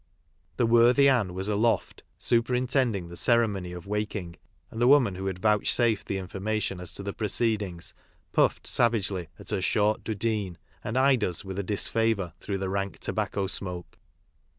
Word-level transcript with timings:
The 0.57 0.65
worthy 0.65 1.07
Ann 1.07 1.35
was 1.35 1.47
aloft 1.47 2.01
superintending 2.17 3.09
the 3.09 3.15
cere 3.15 3.47
mony 3.47 3.71
of 3.71 3.85
waking, 3.85 4.35
and 4.71 4.81
the 4.81 4.87
woman 4.87 5.13
who 5.13 5.27
had 5.27 5.37
vouch 5.37 5.71
safed 5.71 6.07
the 6.07 6.17
information 6.17 6.79
as 6.81 6.91
to 6.95 7.03
the 7.03 7.13
proceedings 7.13 7.93
puffed 8.31 8.65
savagely 8.65 9.27
at 9.37 9.51
her 9.51 9.61
short 9.61 10.03
dhudeen, 10.03 10.57
and 10.83 10.97
eyed 10.97 11.23
us 11.23 11.45
with 11.45 11.63
disfavour 11.67 12.33
through 12.39 12.57
the 12.57 12.67
rank 12.69 12.97
tobacco 12.97 13.45
smoke. 13.45 13.99